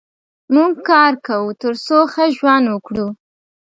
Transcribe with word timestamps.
موږ 0.55 0.73
کار 0.89 1.13
کوو 1.27 1.51
تر 1.61 1.73
څو 1.85 1.97
ښه 2.13 2.25
ژوند 2.37 2.65
وکړو. 2.69 3.07